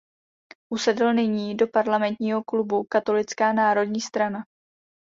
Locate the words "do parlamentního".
1.55-2.43